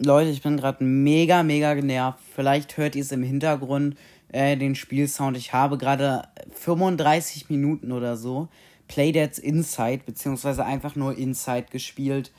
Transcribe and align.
Leute, 0.00 0.30
ich 0.30 0.42
bin 0.42 0.56
gerade 0.56 0.84
mega, 0.84 1.42
mega 1.42 1.74
genervt. 1.74 2.20
Vielleicht 2.34 2.76
hört 2.76 2.94
ihr 2.94 3.02
es 3.02 3.10
im 3.10 3.24
Hintergrund, 3.24 3.96
äh, 4.28 4.56
den 4.56 4.76
Spielsound. 4.76 5.36
Ich 5.36 5.52
habe 5.52 5.76
gerade 5.76 6.28
35 6.52 7.50
Minuten 7.50 7.90
oder 7.90 8.16
so 8.16 8.48
Playdeads 8.86 9.40
Inside, 9.40 10.02
beziehungsweise 10.06 10.64
einfach 10.64 10.94
nur 10.94 11.18
Inside 11.18 11.66
gespielt. 11.70 12.30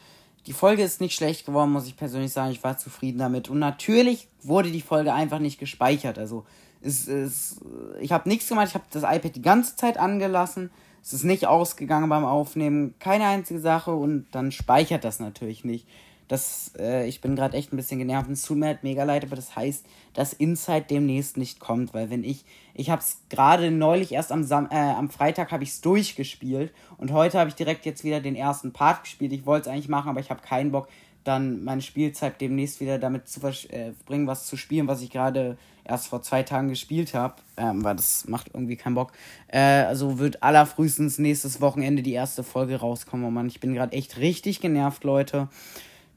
Die 0.48 0.54
Folge 0.54 0.84
ist 0.84 1.02
nicht 1.02 1.16
schlecht 1.16 1.46
geworden, 1.46 1.72
muss 1.72 1.86
ich 1.86 1.98
persönlich 1.98 2.32
sagen. 2.32 2.52
Ich 2.52 2.64
war 2.64 2.78
zufrieden 2.78 3.20
damit. 3.20 3.50
Und 3.50 3.60
natürlich 3.60 4.30
wurde 4.42 4.72
die 4.72 4.82
Folge 4.82 5.14
einfach 5.14 5.40
nicht 5.40 5.60
gespeichert. 5.60 6.18
Also, 6.18 6.46
es, 6.82 7.10
es, 7.10 7.60
ich 8.00 8.14
habe 8.14 8.30
nichts 8.30 8.48
gemacht. 8.48 8.70
Ich 8.70 8.74
habe 8.74 8.86
das 8.90 9.04
iPad 9.04 9.36
die 9.36 9.42
ganze 9.42 9.76
Zeit 9.76 9.98
angelassen. 9.98 10.72
Es 11.04 11.12
ist 11.12 11.26
nicht 11.26 11.46
ausgegangen 11.46 12.08
beim 12.08 12.24
Aufnehmen. 12.24 12.96
Keine 13.00 13.26
einzige 13.26 13.60
Sache. 13.60 13.92
Und 13.92 14.28
dann 14.32 14.54
speichert 14.54 15.04
das 15.04 15.20
natürlich 15.20 15.66
nicht. 15.66 15.86
Das, 16.30 16.72
äh, 16.78 17.08
ich 17.08 17.22
bin 17.22 17.36
gerade 17.36 17.58
echt 17.58 17.74
ein 17.74 17.76
bisschen 17.76 18.00
genervt. 18.00 18.30
Es 18.30 18.44
tut 18.44 18.58
mir 18.58 18.68
halt 18.68 18.84
mega 18.84 19.04
leid, 19.04 19.26
aber 19.26 19.36
das 19.36 19.56
heißt, 19.56 19.86
dass 20.14 20.32
Inside 20.32 20.86
demnächst 20.90 21.38
nicht 21.38 21.60
kommt, 21.60 21.94
weil 21.94 22.10
wenn 22.12 22.24
ich, 22.24 22.46
ich 22.76 22.92
habe 22.92 23.02
es 23.02 23.18
gerade 23.30 23.72
neulich 23.72 24.14
erst 24.14 24.32
am, 24.32 24.44
Sam 24.44 24.70
äh, 24.72 24.76
am 24.76 25.10
Freitag 25.10 25.52
habe 25.52 25.64
ich 25.64 25.72
es 25.72 25.82
durchgespielt 25.82 26.72
und 26.98 27.12
heute 27.12 27.40
habe 27.40 27.50
ich 27.50 27.56
direkt 27.56 27.86
jetzt 27.86 28.04
wieder 28.04 28.22
den 28.22 28.36
ersten 28.36 28.72
Part 28.72 29.04
gespielt. 29.04 29.34
Ich 29.34 29.48
wollte 29.48 29.70
es 29.70 29.74
eigentlich 29.74 29.90
machen, 29.90 30.08
aber 30.08 30.20
ich 30.20 30.30
habe 30.30 30.42
keinen 30.42 30.72
Bock, 30.72 30.88
dann 31.24 31.64
meine 31.64 31.82
Spielzeit 31.82 32.40
demnächst 32.40 32.80
wieder 32.80 33.00
damit 33.00 33.28
zu 33.28 33.40
verbringen, 33.40 34.26
äh, 34.26 34.28
was 34.28 34.46
zu 34.46 34.56
spielen, 34.56 34.88
was 34.88 35.02
ich 35.02 35.10
gerade 35.10 35.58
erst 35.84 36.08
vor 36.08 36.22
zwei 36.22 36.44
Tagen 36.44 36.70
gespielt 36.70 37.16
habe, 37.16 37.36
ähm, 37.58 37.84
weil 37.84 37.96
das 37.96 38.28
macht 38.28 38.52
irgendwie 38.54 38.76
keinen 38.76 38.96
Bock. 38.96 39.14
Äh, 39.48 39.60
also 39.60 40.20
wird 40.20 40.44
allerfrühestens 40.44 41.18
nächstes 41.18 41.60
Wochenende 41.60 42.04
die 42.04 42.14
erste 42.14 42.44
Folge 42.44 42.76
rauskommen. 42.76 43.26
Oh 43.26 43.32
Mann, 43.32 43.48
ich 43.48 43.60
bin 43.60 43.74
gerade 43.74 43.94
echt 43.94 44.18
richtig 44.18 44.62
genervt, 44.62 45.04
Leute. 45.04 45.50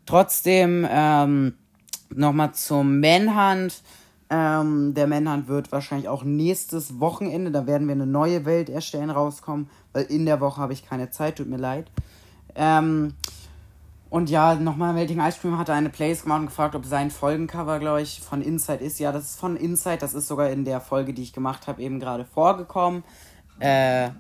Trotzdem 0.07 0.87
ähm, 0.91 1.55
nochmal 2.11 2.53
zum 2.53 3.01
Manhunt. 3.01 3.83
Ähm, 4.31 4.95
der 4.95 5.07
Manhunt 5.07 5.49
wird 5.49 5.73
wahrscheinlich 5.73 6.09
auch 6.09 6.25
nächstes 6.25 6.99
Wochenende, 7.01 7.51
da 7.51 7.67
werden 7.67 7.87
wir 7.87 7.95
eine 7.95 8.07
neue 8.07 8.45
Welt 8.45 8.71
erstellen, 8.71 9.11
rauskommen, 9.11 9.69
weil 9.93 10.05
in 10.05 10.25
der 10.25 10.41
Woche 10.41 10.61
habe 10.61 10.73
ich 10.73 10.87
keine 10.87 11.11
Zeit, 11.11 11.37
tut 11.37 11.49
mir 11.49 11.59
leid. 11.59 11.91
Ähm, 12.55 13.15
und 14.13 14.29
ja, 14.29 14.55
nochmal, 14.55 14.93
Melting 14.93 15.21
Ice 15.21 15.39
Cream 15.41 15.57
hatte 15.57 15.73
eine 15.73 15.89
Plays 15.89 16.23
gemacht 16.23 16.41
und 16.41 16.47
gefragt, 16.47 16.75
ob 16.75 16.85
sein 16.85 17.11
Folgencover, 17.11 17.79
glaube 17.79 18.03
ich, 18.03 18.21
von 18.21 18.43
Inside 18.43 18.85
ist. 18.85 18.99
Ja, 18.99 19.11
das 19.11 19.25
ist 19.25 19.41
von 19.41 19.57
Inside, 19.57 19.99
das 19.99 20.13
ist 20.13 20.29
sogar 20.29 20.51
in 20.51 20.67
der 20.67 20.81
Folge, 20.81 21.15
die 21.15 21.23
ich 21.23 21.33
gemacht 21.33 21.67
habe, 21.67 21.81
eben 21.81 21.99
gerade 21.99 22.27
vorgekommen. 22.27 23.05
Äh, 23.59 24.11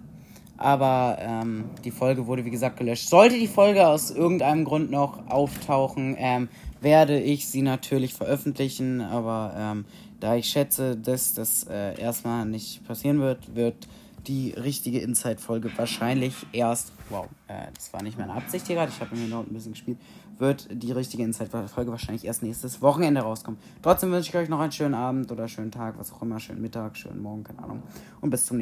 aber 0.62 1.18
ähm, 1.20 1.64
die 1.84 1.90
Folge 1.90 2.26
wurde, 2.26 2.44
wie 2.44 2.50
gesagt, 2.50 2.76
gelöscht. 2.76 3.08
Sollte 3.08 3.38
die 3.38 3.48
Folge 3.48 3.86
aus 3.86 4.10
irgendeinem 4.10 4.64
Grund 4.64 4.90
noch 4.90 5.26
auftauchen, 5.28 6.14
ähm, 6.18 6.48
werde 6.80 7.20
ich 7.20 7.48
sie 7.48 7.62
natürlich 7.62 8.14
veröffentlichen. 8.14 9.00
Aber 9.00 9.54
ähm, 9.56 9.84
da 10.20 10.36
ich 10.36 10.46
schätze, 10.46 10.96
dass 10.96 11.34
das 11.34 11.64
äh, 11.64 12.00
erstmal 12.00 12.46
nicht 12.46 12.86
passieren 12.86 13.20
wird, 13.20 13.54
wird 13.56 13.88
die 14.26 14.50
richtige 14.50 15.00
Inside-Folge 15.00 15.70
wahrscheinlich 15.76 16.34
erst, 16.52 16.92
wow, 17.10 17.26
äh, 17.48 17.66
das 17.74 17.92
war 17.92 18.02
nicht 18.02 18.16
meine 18.16 18.32
Absicht 18.32 18.68
hier 18.68 18.76
gerade, 18.76 18.92
ich 18.94 19.00
habe 19.00 19.16
mir 19.16 19.26
noch 19.26 19.44
ein 19.44 19.52
bisschen 19.52 19.72
gespielt, 19.72 19.98
wird 20.38 20.68
die 20.70 20.92
richtige 20.92 21.24
Inside-Folge 21.24 21.90
wahrscheinlich 21.90 22.24
erst 22.24 22.42
nächstes 22.42 22.80
Wochenende 22.82 23.20
rauskommen. 23.20 23.58
Trotzdem 23.82 24.12
wünsche 24.12 24.30
ich 24.30 24.36
euch 24.36 24.48
noch 24.48 24.60
einen 24.60 24.72
schönen 24.72 24.94
Abend 24.94 25.30
oder 25.32 25.48
schönen 25.48 25.70
Tag, 25.70 25.98
was 25.98 26.12
auch 26.12 26.22
immer, 26.22 26.38
schönen 26.38 26.62
Mittag, 26.62 26.96
schönen 26.96 27.20
Morgen, 27.20 27.42
keine 27.42 27.58
Ahnung. 27.62 27.82
Und 28.20 28.30
bis 28.30 28.46
zum 28.46 28.46
nächsten 28.46 28.48
Mal. 28.48 28.50